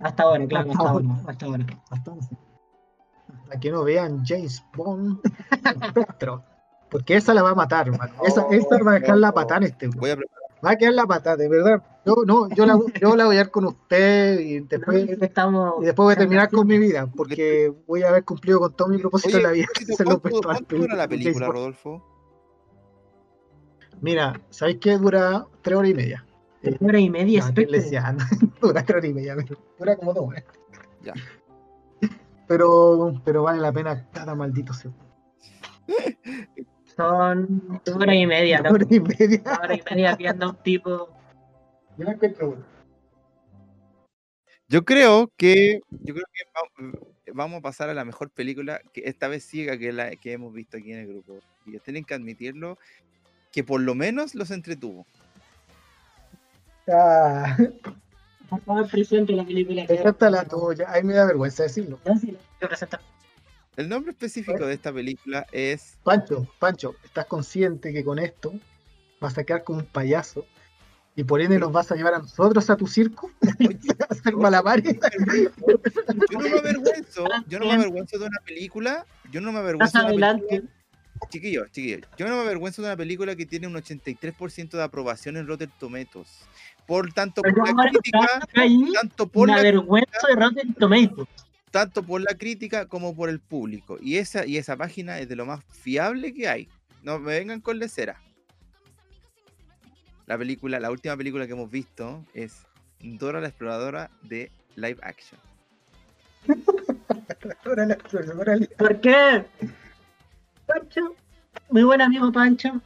[0.00, 1.06] Hasta ahora, claro, Hasta hasta ahora.
[1.08, 1.22] ahora.
[1.30, 1.66] Hasta ahora.
[1.90, 2.12] hasta,
[3.44, 5.20] hasta que no vean James Bond
[5.90, 6.42] Spectro.
[6.90, 8.12] Porque esa la va a matar, hermano.
[8.24, 9.88] Esa, esa va a dejar la patada en este.
[9.88, 10.42] Voy a preparar.
[10.64, 11.82] Va a quedar la patada, de verdad.
[12.06, 15.82] Yo, no, yo, la, yo la voy a ver con usted y después, Estamos.
[15.82, 17.10] y después voy a terminar con mi vida.
[17.14, 19.66] Porque voy a haber cumplido con todo mi propósito Oye, en la vida.
[20.04, 21.48] ¿cuánto, cuánto dura la película.
[21.52, 22.04] Rodolfo?
[24.00, 24.96] Mira, ¿sabéis qué?
[24.98, 26.24] Dura tres horas y media.
[26.62, 28.16] Tres horas y media, No, decía,
[28.60, 30.44] dura tres horas y media, pero dura como dos horas.
[31.02, 31.14] Ya.
[32.46, 35.04] Pero, pero vale la pena cada maldito segundo.
[36.96, 38.74] Son dos horas y media, Una ¿no?
[38.76, 39.42] hora y media.
[39.44, 41.15] Dos horas y media viendo a un tipo.
[41.98, 42.66] Yo la encuentro buena.
[44.68, 46.98] Yo creo que, yo creo que va-
[47.34, 50.52] vamos a pasar a la mejor película, que esta vez siga que la que hemos
[50.52, 51.38] visto aquí en el grupo.
[51.64, 52.76] Y ellos tienen que admitirlo,
[53.52, 55.06] que por lo menos los entretuvo.
[56.88, 57.56] Ah,
[58.48, 59.86] Por favor, presente la película.
[60.30, 60.90] la tuya.
[60.90, 61.98] Ahí me da vergüenza decirlo.
[63.76, 68.52] El nombre específico de esta película es Pancho, Pancho, ¿estás consciente que con esto
[69.20, 70.46] vas a quedar como un payaso?
[71.18, 74.98] Y por ende nos vas a llevar a nosotros a tu circo a hacer malabares.
[76.30, 79.98] Yo no me avergüenzo, yo no me avergüenzo de una película, yo no me avergüenzo
[79.98, 80.70] de una película,
[81.30, 85.38] chiquillos, chiquillos, yo no me avergüenzo de una película que tiene un 83% de aprobación
[85.38, 86.46] en Rotten Tomatoes.
[86.86, 90.74] Por tanto por Pero la crítica, está ahí tanto por la la, vergüenza de Rotten
[90.74, 91.28] Tomatoes.
[91.70, 93.96] tanto por la crítica como por el público.
[94.02, 96.68] Y esa, y esa página es de lo más fiable que hay.
[97.02, 98.20] No me vengan con lecera.
[100.26, 102.66] La película, la última película que hemos visto es
[103.00, 105.40] Dora la exploradora de live action.
[108.78, 109.44] ¿Por qué?
[110.66, 111.14] Pancho,
[111.70, 112.80] muy buen amigo Pancho.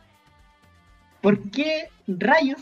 [1.22, 2.60] ¿Por qué rayos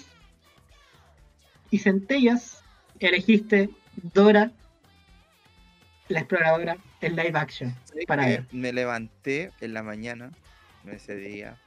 [1.70, 2.62] y centellas
[3.00, 3.70] elegiste
[4.14, 4.52] Dora,
[6.08, 7.74] la exploradora, en live action?
[7.84, 8.46] ¿Sabes Para ver.
[8.52, 10.30] Me levanté en la mañana
[10.84, 11.58] de ese día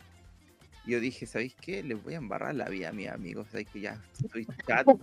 [0.85, 1.83] Y yo dije, ¿sabéis qué?
[1.83, 3.47] Les voy a embarrar la vida a mis amigos.
[3.51, 4.97] ¿Sabéis que ya estoy chato?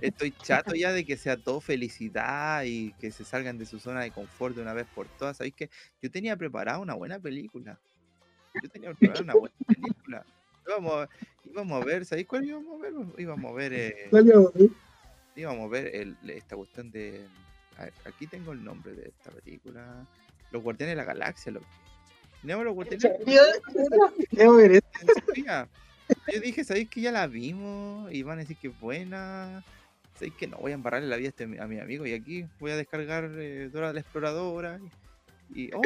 [0.00, 4.00] Estoy chato ya de que sea todo felicidad y que se salgan de su zona
[4.00, 5.36] de confort de una vez por todas.
[5.36, 5.70] ¿Sabéis que
[6.02, 7.78] Yo tenía preparada una buena película.
[8.60, 10.26] Yo tenía preparada una buena película.
[10.66, 11.08] Íbamos,
[11.44, 12.92] íbamos a ver, ¿sabéis cuál íbamos a ver?
[13.18, 14.08] Íbamos a ver, eh,
[15.36, 17.26] íbamos a ver el- esta cuestión de...
[17.78, 20.06] a ver, aquí tengo el nombre de esta película.
[20.50, 21.66] Los Guardianes de la Galaxia, loco.
[22.42, 23.12] Los Guardianes.
[25.36, 28.12] Yo dije, ¿sabéis que ya la vimos?
[28.12, 29.62] Y van a decir que es buena.
[30.14, 32.06] ¿Sabéis que no voy a embarrarle la vida a, este- a mi amigo?
[32.06, 34.80] Y aquí voy a descargar eh, Dora la Exploradora.
[35.54, 35.80] Y, oh,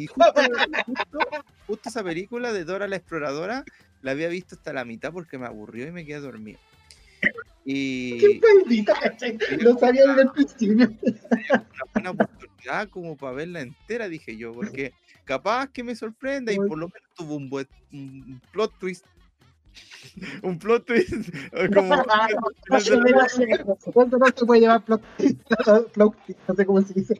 [0.00, 3.64] y justo, justo- justo esa película de Dora la Exploradora
[4.02, 6.58] la había visto hasta la mitad porque me aburrió y me quedé dormido.
[7.64, 8.94] Y Qué maldita.
[9.60, 10.88] Lo sabía desde el principio.
[10.94, 14.92] una buena oportunidad como para verla entera, dije yo, porque
[15.24, 19.04] capaz que me sorprenda y por lo menos tuvo un, buen, un plot twist.
[20.44, 21.12] Un plot twist.
[21.74, 22.04] como-
[23.92, 25.02] ¿Cuánto no se puede llevar plot
[25.94, 26.14] plot-
[26.48, 27.16] No sé cómo se dice.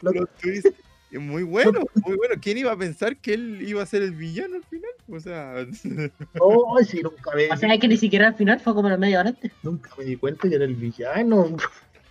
[0.00, 0.66] plot twist.
[1.12, 2.34] Muy bueno, muy bueno.
[2.40, 4.90] ¿Quién iba a pensar que él iba a ser el villano al final?
[5.08, 5.54] O sea,
[6.40, 9.20] Oh, sí, nunca me, O sea que ni siquiera al final fue como la media
[9.20, 9.50] hora antes.
[9.62, 11.56] nunca me di cuenta que era el villano.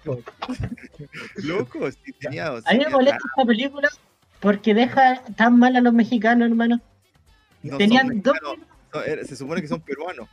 [0.06, 0.18] No.
[1.38, 2.48] loco, sí tenía.
[2.48, 3.90] A mí me molesta esta película
[4.46, 6.80] porque deja tan mal a los mexicanos, hermano.
[7.64, 8.38] no Tenían dos.
[9.28, 10.30] se supone que son peruanos.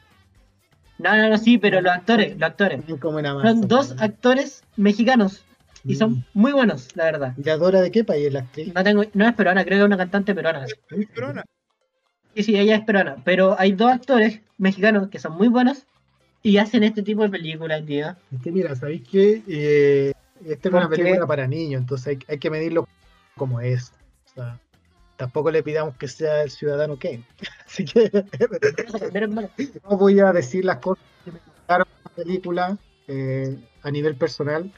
[0.99, 2.85] No, no, no, sí, pero los actores, los actores.
[3.41, 5.47] Son dos actores mexicanos
[5.83, 5.97] y Mm.
[5.97, 7.35] son muy buenos, la verdad.
[7.43, 8.75] ¿Y Adora de qué país es la actriz?
[8.75, 10.67] No tengo, no es peruana, creo que es una cantante peruana.
[10.67, 10.77] Es
[11.15, 11.43] peruana.
[12.35, 15.87] Sí, sí, ella es peruana, pero hay dos actores mexicanos que son muy buenos
[16.43, 18.15] y hacen este tipo de películas, tío.
[18.31, 19.43] Es que mira, ¿sabéis qué?
[19.49, 20.13] Eh,
[20.45, 22.87] esta es una película para niños, entonces hay, hay que medirlo
[23.39, 23.91] como es.
[24.33, 24.61] O sea,
[25.17, 27.25] tampoco le pidamos que sea el ciudadano Kane.
[27.67, 28.11] Así que
[29.89, 34.17] no voy a decir las cosas que me gustaron de la película eh, a nivel
[34.17, 34.73] personal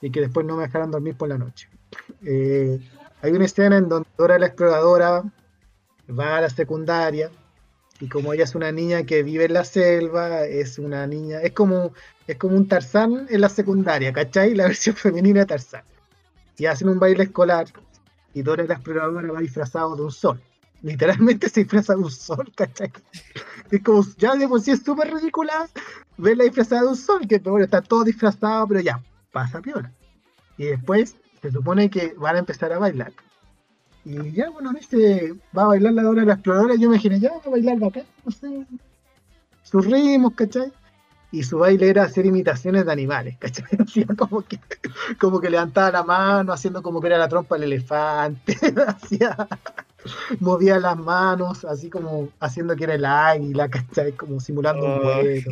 [0.00, 1.68] y que después no me dejaran dormir por la noche.
[2.24, 2.80] Eh,
[3.22, 5.24] hay una escena en donde Dora la exploradora
[6.08, 7.30] va a la secundaria
[8.00, 11.52] y como ella es una niña que vive en la selva, es una niña, es
[11.52, 11.92] como,
[12.26, 14.54] es como un Tarzán en la secundaria, ¿cachai?
[14.54, 15.82] La versión femenina de Tarzán.
[16.56, 17.66] Y hacen un baile escolar
[18.42, 20.40] Dora la exploradora va disfrazado de un sol.
[20.82, 22.92] Literalmente se disfraza de un sol, ¿cachai?
[23.70, 25.68] Es como, ya de por sí es súper ridícula
[26.16, 29.92] verla disfrazada de un sol, que bueno, está todo disfrazado, pero ya, pasa piola.
[30.56, 33.12] Y después se supone que van a empezar a bailar.
[34.04, 37.30] Y ya, bueno, este va a bailar la Dora la exploradora, yo me imaginé, ya
[37.30, 38.66] va a bailar bacán, no sé,
[39.62, 40.72] sus ritmos, ¿cachai?
[41.30, 43.64] Y su baile era hacer imitaciones de animales, ¿cachai?
[44.16, 44.58] Como que,
[45.18, 49.36] como que levantaba la mano, haciendo como que era la trompa del elefante, hacía,
[50.40, 54.12] movía las manos, así como haciendo que era el águila, ¿cachai?
[54.12, 55.00] Como simulando un Ay.
[55.00, 55.50] vuelo.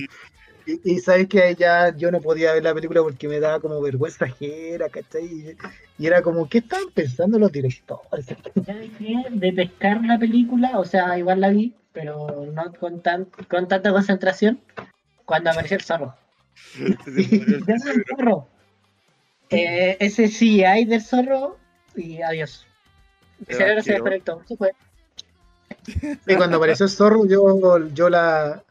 [0.67, 3.81] Y, y sabes que ya yo no podía ver la película porque me daba como
[3.81, 5.25] vergüenza ajena, ¿cachai?
[5.25, 5.57] Y,
[5.99, 8.27] y era como, ¿qué estaban pensando los directores?
[9.31, 13.93] de pescar la película, o sea, igual la vi, pero no con, tan, con tanta
[13.93, 14.59] concentración
[15.27, 16.15] cuando apareció el zorro.
[16.79, 16.97] El
[18.17, 18.49] zorro.
[19.51, 21.59] Eh, ese sí hay del zorro
[21.95, 22.67] y adiós.
[23.47, 24.43] Mi cerebro se desconectó.
[24.49, 24.73] Se fue.
[26.27, 28.63] Y cuando apareció el zorro, yo, yo la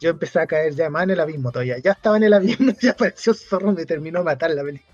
[0.00, 1.78] yo empecé a caer ya más en el abismo todavía.
[1.78, 4.92] Ya estaba en el abismo, ya apareció el zorro, me terminó de matar la película.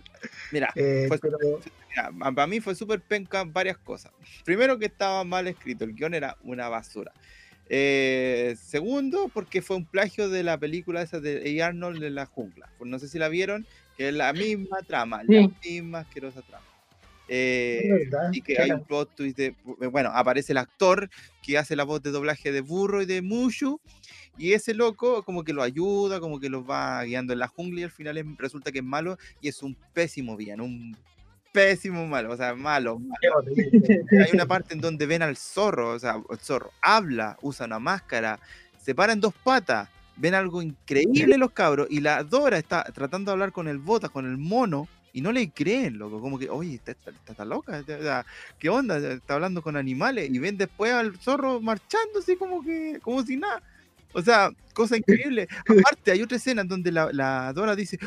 [0.50, 1.38] Mira, Eh, fue- pero
[2.34, 4.12] para mí fue súper penca varias cosas.
[4.44, 7.12] Primero que estaba mal escrito, el guion era una basura.
[7.74, 11.68] Eh, segundo, porque fue un plagio de la película esa de A.
[11.68, 12.68] Arnold en la jungla.
[12.76, 15.70] Pues no sé si la vieron, que es la misma trama, la Sí.
[15.80, 16.66] misma asquerosa trama.
[17.28, 19.54] Eh, y que hay un plot twist de,
[19.90, 21.08] bueno, aparece el actor
[21.42, 23.80] que hace la voz de doblaje de Burro y de Mushu,
[24.36, 27.80] y ese loco como que lo ayuda, como que los va guiando en la jungla
[27.80, 30.94] y al final es- resulta que es malo y es un pésimo villano, un
[31.52, 33.00] pésimo malo, o sea, malo.
[34.26, 37.78] Hay una parte en donde ven al zorro, o sea, el zorro habla, usa una
[37.78, 38.38] máscara,
[38.80, 43.30] se para en dos patas, ven algo increíble los cabros y la Dora está tratando
[43.30, 44.88] de hablar con el Bota, con el mono.
[45.14, 48.24] Y no le creen, loco, como que, oye, está, está- está- loca, está-
[48.58, 48.96] ¿qué onda?
[48.96, 53.36] Está hablando con animales y ven después al zorro marchando así como que, como si
[53.36, 53.62] nada.
[54.12, 55.48] O sea, cosa increíble.
[55.66, 57.98] Aparte, hay otra escena en donde la, la Dora dice,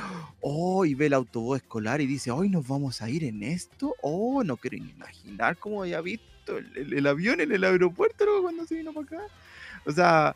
[0.41, 3.95] oh, y ve el autobús escolar y dice, hoy nos vamos a ir en esto.
[4.01, 8.25] Oh, no quiero ni imaginar cómo había visto el, el- el avión en el aeropuerto
[8.41, 9.21] cuando se vino para acá.
[9.85, 10.35] O sea,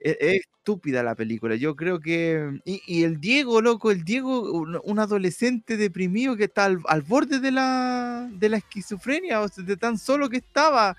[0.00, 1.54] e- es, estúpida la película.
[1.56, 2.60] Yo creo que.
[2.64, 7.02] Y, y el Diego, loco, el Diego, un, un adolescente deprimido que está al, al
[7.02, 10.96] borde de la, de la esquizofrenia, o sea, de tan solo que estaba.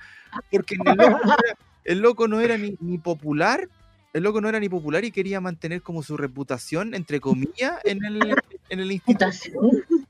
[0.52, 3.67] Porque en el loco era, el loco no era ni, ni popular,
[4.18, 8.04] el loco no era ni popular y quería mantener como su reputación, entre comillas, en
[8.04, 8.36] el,
[8.70, 9.32] en el instituto.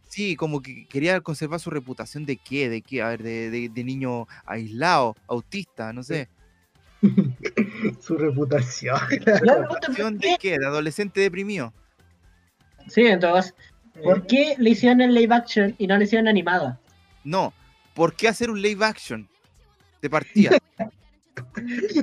[0.08, 3.70] Sí, como que quería conservar su reputación de qué, de qué, a ver, de, de-
[3.70, 6.30] de niño aislado, autista, no sé.
[8.02, 8.98] Su reputación.
[9.10, 10.58] ¿Reputación ¿por de qué?
[10.58, 11.72] De adolescente deprimido.
[12.88, 13.54] Sí, entonces,
[14.04, 16.80] ¿por qué le hicieron en live action y no le hicieron animada?
[17.24, 17.54] No,
[17.94, 19.28] ¿por qué hacer un live action?
[20.02, 20.52] De partida.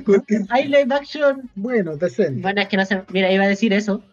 [0.05, 1.49] Porque, Hay live action.
[1.55, 2.41] bueno, decente.
[2.41, 3.03] Bueno, es que no se.
[3.11, 4.03] Mira, iba a decir eso.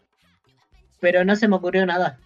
[1.01, 2.19] Pero no se me ocurrió nada.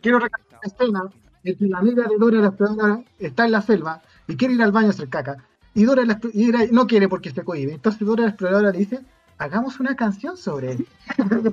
[0.00, 1.02] Quiero recalcar la escena
[1.44, 4.62] en que la amiga de Dora la exploradora está en la selva y quiere ir
[4.62, 5.38] al baño a hacer caca.
[5.74, 7.72] Y Dora la y era- no quiere porque se cohibe.
[7.74, 9.00] Entonces Dora la exploradora le dice,
[9.38, 10.86] hagamos una canción sobre él.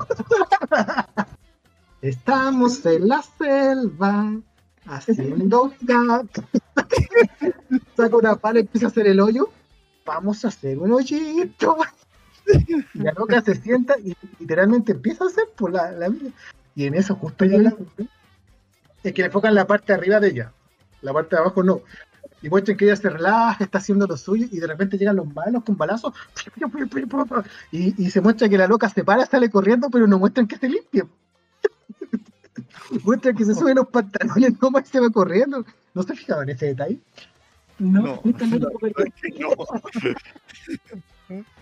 [2.01, 4.33] Estamos en la selva
[4.85, 6.25] haciendo caca.
[7.95, 9.49] Saca una pala y empieza a hacer el hoyo.
[10.05, 11.77] Vamos a hacer un hoyito.
[12.93, 16.11] Y la loca se sienta y literalmente empieza a hacer por la, la
[16.75, 17.73] Y en eso justo llega
[19.03, 20.53] es que le enfocan la parte de arriba de ella.
[21.01, 21.81] La parte de abajo no.
[22.41, 25.31] Y muestran que ella se relaja, está haciendo lo suyo, y de repente llegan los
[25.33, 26.13] malos con balazos.
[27.71, 30.57] Y, y se muestra que la loca se para, sale corriendo, pero no muestran que
[30.57, 31.05] se limpia.
[33.03, 35.65] muestran que se sube los pantalones nomás y se va corriendo.
[35.93, 36.99] ¿No se fijaban en ese detalle?
[37.81, 38.17] No.
[38.17, 38.67] justamente
[39.39, 39.55] No.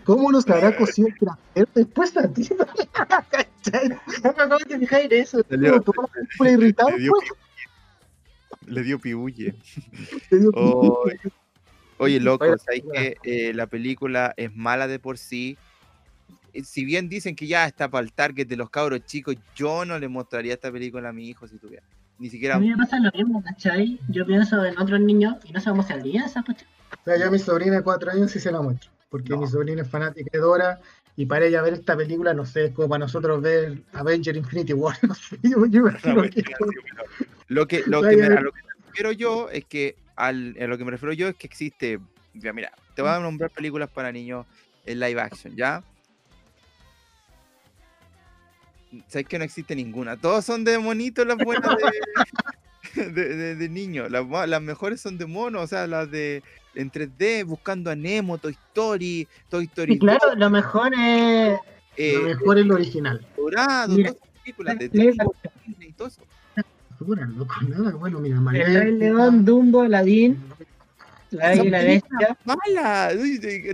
[0.04, 2.48] ¿Cómo nos habrá cosido el trasero después a ti?
[2.92, 3.90] ¿Cachai?
[3.90, 5.38] No me acabo de fijar en eso.
[5.50, 8.74] La película irritado, le dio pues, pibulle.
[8.74, 9.56] Le dio pibulle.
[10.30, 11.08] te dio- Oh,
[12.00, 15.58] Oye, loco, ¿sabes que eh, la película es mala de por sí?
[16.54, 19.86] Eh, Si bien dicen que ya está para el target de los cabros chicos, yo
[19.86, 21.84] no le mostraría esta película a mi hijo si tuviera.
[22.20, 22.56] Ni siquiera.
[22.56, 24.00] A mí me pasa lo mismo, ¿cachai?
[24.10, 26.70] Yo pienso en otros niños y no sé cómo saldría esa cuestión.
[26.92, 29.38] O sea, yo a mi sobrina de cuatro años sí se la muestro, porque No.
[29.38, 30.80] mi sobrina es fanática de Dora,
[31.16, 34.74] y para ella ver esta película, no sé, es como para nosotros ver Avenger Infinity
[34.74, 36.44] War, no sé, yo, No, que-
[37.48, 40.68] Lo que, lo que me, a lo que me refiero yo es que al, a
[40.68, 42.00] lo que me refiero yo es que existe.
[42.34, 44.46] ya, Mira, te voy a nombrar películas para niños
[44.86, 45.84] en live action, ¿ya?
[49.08, 50.18] Sabes que no existe ninguna.
[50.18, 51.76] Todos son de monitos las buenas
[52.96, 54.10] de, de, de- de niños.
[54.10, 56.44] Las, las mejores son de mono, o sea, las de
[56.76, 61.52] en 3D, buscando a Nemo, Toy Story, Toy Story Y claro, lo mejor es.
[61.54, 61.60] 2,
[61.98, 63.28] eh, lo mejor es lo original.
[63.36, 66.22] Dorado, Mira, todas esas películas de Disney y todo eso.
[67.00, 70.38] Loco, nada, bueno, mira, El Maléfica, Rey León, Dumbo, Aladdin,
[71.32, 72.38] La Bella y la película Bestia.
[72.46, 73.14] mala.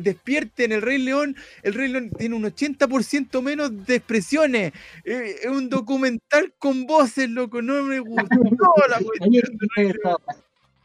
[0.02, 1.36] Despierten, el Rey León.
[1.64, 4.74] El Rey León tiene un 80% menos de expresiones.
[5.04, 7.62] Eh, es un documental con voces, loco.
[7.62, 8.26] No me gustó
[8.90, 10.00] la cuestión.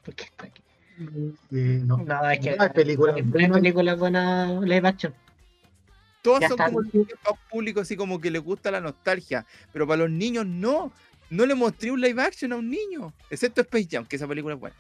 [0.05, 0.63] ¿Por qué está aquí?
[1.51, 2.57] no, No, es que.
[2.57, 3.59] no hay películas No hay buenas.
[3.59, 5.15] película buena live action.
[6.23, 9.47] Todas Ya son como para un público así como que les gusta la nostalgia.
[9.73, 10.93] Pero para los niños no.
[11.31, 13.13] No le mostré un live action a un niño.
[13.31, 14.77] Excepto Space Jam, que esa película es buena.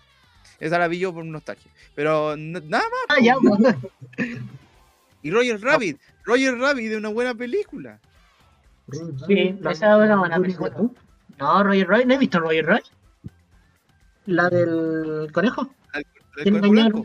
[0.60, 1.70] Esa la vi yo por nostalgia.
[1.94, 3.06] Pero nada más.
[3.08, 3.80] Ah, ya, bueno.
[5.22, 5.98] Y Roger Rabbit.
[6.24, 7.98] Roger Rabbit de una buena película.
[9.26, 10.74] Sí, esa es una buena película.
[11.38, 12.80] No, Roger Roy, ¿no he visto Roger Roy?
[14.26, 15.74] La del conejo.
[16.42, 17.04] ¿Quién Conejo?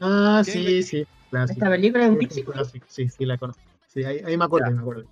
[0.00, 1.58] Ah, ¿Quién sí, sí, clásico.
[1.58, 2.52] Esta película es un Sí, clásico.
[2.52, 3.62] clásico, Sí, sí, la conozco.
[3.92, 5.04] Sí, ahí, ahí me acuerdo, me acuerdo.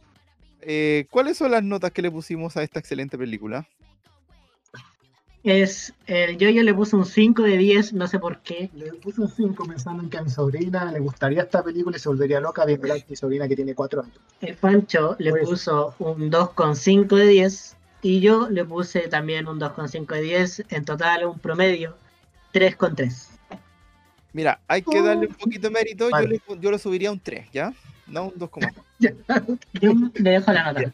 [0.62, 3.66] Eh, ¿Cuáles son las notas que le pusimos a esta excelente película?
[5.44, 8.70] Es, el yo-yo le puse un 5 de 10, no sé por qué.
[8.74, 12.00] Le puse un 5 pensando en que a mi sobrina le gustaría esta película y
[12.00, 14.14] se volvería loca viendo a mi sobrina que tiene 4 años.
[14.40, 19.58] El Pancho le Pues- puso un 2,5 de 10 y yo le puse también un
[19.58, 20.64] 2,5 de 10.
[20.68, 21.96] En total, un promedio
[22.52, 23.30] 3,3.
[24.32, 26.04] Mira, hay que darle un poquito de mérito.
[26.04, 26.28] Yo, Vale.
[26.28, 27.72] le, yo lo subiría a un 3, ¿ya?
[28.06, 28.50] No un 2,
[29.00, 29.10] Yo
[30.14, 30.92] le dejo la nota.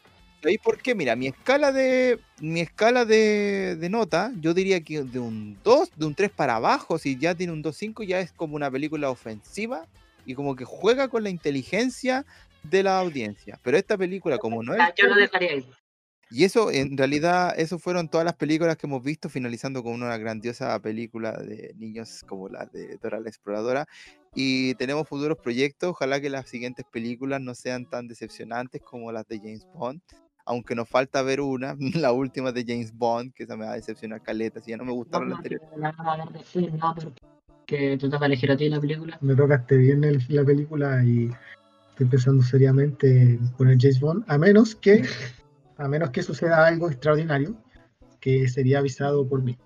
[0.49, 0.95] ¿Sabéis por qué?
[0.95, 5.91] Mira, mi escala de mi escala de, de nota, yo diría que de un 2,
[5.95, 9.11] de un 3 para abajo, si ya tiene un 2.5, ya es como una película
[9.11, 9.87] ofensiva
[10.25, 12.25] y como que juega con la inteligencia
[12.63, 13.61] de la audiencia.
[13.63, 14.81] Pero esta película, como no es...
[14.81, 15.67] Ah, Yo lo dejaría ahí.
[16.31, 20.17] Y eso, en realidad, eso fueron todas las películas que hemos visto, finalizando con una
[20.17, 23.87] grandiosa película de niños como la de Dora la Exploradora.
[24.35, 25.91] Y tenemos futuros proyectos.
[25.91, 30.01] Ojalá que las siguientes películas no sean tan decepcionantes como las de James Bond.
[30.51, 33.76] Aunque nos falta ver una, la última de James Bond, que esa me va a
[33.76, 35.68] decepcionar caleta, si ya no me gustaron las anteriores.
[35.76, 39.18] No, no, no, no, no, porque te toca elegir a ti la película.
[39.20, 41.30] Me tocaste bien el- la película y
[41.90, 45.05] estoy pensando seriamente en poner James Bond, a menos que,
[45.76, 47.55] a menos que suceda algo extraordinario,
[48.20, 49.57] que sería avisado por mí.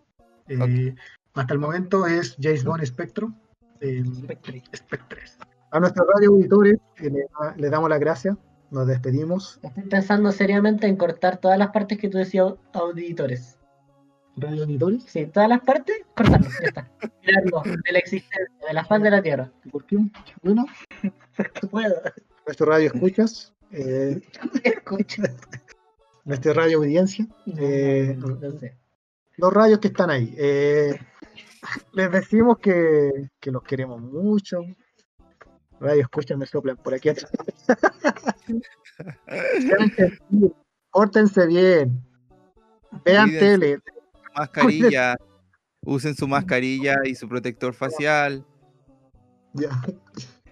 [0.49, 0.95] Eh,
[1.35, 3.33] Hasta el momento es James Bond Spectro,
[3.81, 4.63] eh, Spectre.
[4.77, 5.21] Spectre.
[5.71, 7.27] A nuestros radio auditores eh, le,
[7.57, 8.37] le damos las gracias,
[8.73, 9.61] nos despedimos.
[9.63, 13.59] Estoy pensando seriamente en cortar todas las partes que tú decías auditores.
[14.37, 16.91] Radio auditores, Sí, todas las partes, cortarlo, ya está.
[17.21, 19.53] Tirarlo de la existencia, de la faz de la tierra.
[19.71, 19.99] ¿por qué?
[20.43, 20.65] Bueno,
[21.37, 21.95] Porque puedo.
[22.47, 24.23] nuestro radio escuchas, eh,
[24.65, 25.23] Escucha.
[26.25, 27.27] nuestra radio audiencia,
[27.59, 28.79] eh, No, no sé.
[29.37, 30.35] los radios que están ahí.
[30.39, 30.99] eh,
[31.93, 34.63] les decimos que, que los queremos mucho.
[35.83, 37.31] Radio escuchan, me soplan por aquí atrás.
[40.93, 42.01] Pórtense bien.
[43.05, 43.59] Vean Cuídense.
[43.59, 43.79] tele.
[44.37, 45.17] Mascarilla.
[45.85, 48.45] Usen su mascarilla y su protector facial.
[49.55, 49.71] Ya.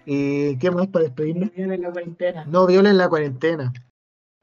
[0.05, 1.51] ¿Y qué más para despedirnos?
[1.55, 2.43] Viene la cuarentena.
[2.45, 3.71] No violen la cuarentena.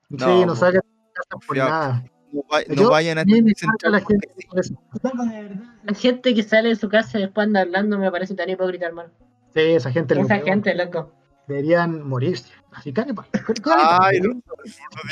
[0.08, 2.04] Sí, No, no salgan de casa por nada.
[2.32, 4.28] No, va- no Yo- vayan a a centros encanta la gente.
[5.84, 8.86] La gente que sale de su casa y después anda hablando me parece tan hipócrita,
[8.86, 9.10] hermano.
[9.54, 11.12] Sí, esa gente Esa loco.
[11.46, 12.52] deberían morirse.
[12.72, 13.04] Así que.
[14.00, 14.42] Ay, no, no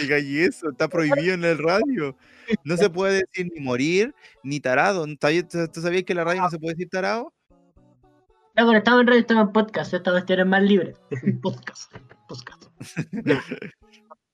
[0.01, 2.16] digáis eso, está prohibido en el radio.
[2.64, 5.05] No se puede decir ni morir ni tarado.
[5.20, 7.32] ¿Sabías- ¿Tú sabías que en la radio no se puede decir tarado?
[8.55, 9.95] No estamos en radio, estamos en podcast.
[9.95, 10.95] Esta cuestión es más libre.
[11.43, 11.93] Podcast.
[12.28, 12.64] podcast.
[13.24, 13.43] Ya.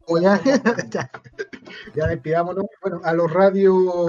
[0.07, 0.41] O ya,
[0.91, 1.11] ya,
[1.95, 2.67] ya despidámonos.
[2.83, 4.09] Bueno, a los radio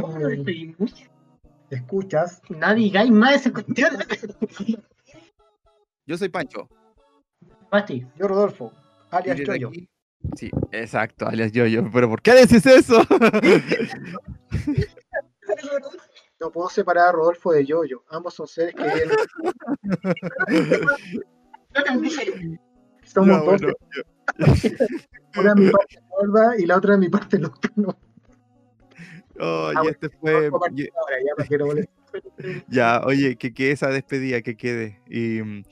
[1.69, 3.91] escuchas, No digáis más esa cuestión.
[6.05, 6.67] Yo soy Pancho.
[7.69, 8.71] Pasti, yo Rodolfo,
[9.11, 9.67] alias Y desde Choyo.
[9.69, 9.89] aquí-
[10.37, 11.83] Sí, exacto, alias yo, yo.
[11.91, 13.01] Pero ¿por qué decís eso?
[16.39, 18.03] No puedo separar a Rodolfo de Yoyo.
[18.09, 18.83] Ambos son seres que
[23.05, 23.61] somos No, dos.
[23.61, 23.73] bueno,
[25.37, 27.95] Una es mi parte gorda y la otra es mi parte nocturna.
[29.39, 30.49] oh, Ah, y este fue.
[30.73, 31.91] Y- de ahora, ya que no moleste.
[32.69, 34.99] Ya, oye, que quede esa despedida, que quede.
[35.09, 35.63] Y, mm,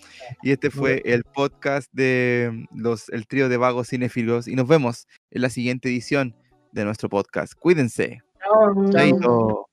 [0.42, 4.48] y este fue el podcast de mm, los el trío de vagos cinéfilos.
[4.48, 6.36] Y nos vemos en la siguiente edición
[6.72, 7.54] de nuestro podcast.
[7.56, 8.22] Cuídense.
[8.92, 9.71] Chao.